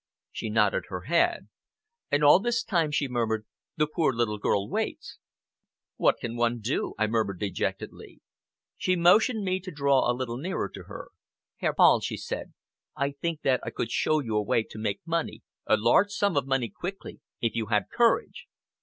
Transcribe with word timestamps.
She 0.31 0.49
nodded 0.49 0.85
her 0.87 1.01
head. 1.01 1.47
"And 2.09 2.23
all 2.23 2.39
this 2.39 2.63
time," 2.63 2.89
she 2.91 3.07
murmured, 3.07 3.45
"the 3.77 3.85
poor 3.85 4.11
little 4.11 4.39
girl 4.39 4.67
waits!" 4.67 5.19
"What 5.95 6.17
can 6.19 6.35
one 6.35 6.59
do?" 6.59 6.95
I 6.97 7.05
murmured 7.05 7.37
dejectedly. 7.39 8.19
She 8.79 8.95
motioned 8.95 9.43
me 9.45 9.59
to 9.59 9.69
draw 9.69 10.11
a 10.11 10.15
little 10.17 10.37
nearer 10.37 10.69
to 10.73 10.85
her. 10.85 11.09
"Herr 11.57 11.75
Paul," 11.75 11.99
she 11.99 12.17
said, 12.17 12.53
"I 12.95 13.11
think 13.11 13.43
that 13.43 13.59
I 13.63 13.69
could 13.69 13.91
show 13.91 14.19
you 14.21 14.35
a 14.37 14.41
way 14.41 14.63
to 14.71 14.79
make 14.79 15.01
money, 15.05 15.43
a 15.67 15.77
large 15.77 16.09
sum 16.09 16.35
of 16.35 16.47
money 16.47 16.69
quickly, 16.75 17.19
if 17.39 17.55
you 17.55 17.67
had 17.67 17.91
courage!" 17.91 18.47